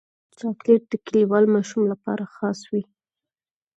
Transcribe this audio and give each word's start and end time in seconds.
چاکلېټ 0.39 0.81
د 0.89 0.93
کلیوال 1.05 1.45
ماشوم 1.55 1.83
لپاره 1.91 2.23
خاص 2.35 2.59
وي. 2.71 2.83